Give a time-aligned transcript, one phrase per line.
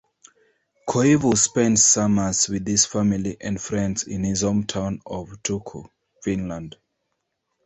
[0.89, 5.91] Koivu spends summers with his family and friends in his hometown of Turku,
[6.23, 6.75] Finland.